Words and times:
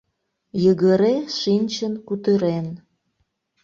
Йыгыре 0.63 1.15
шинчын 1.37 1.93
кутырен 2.07 2.67